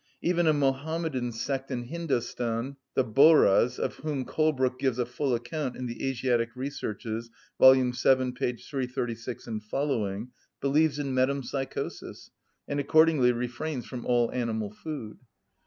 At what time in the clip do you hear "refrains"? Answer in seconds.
13.31-13.85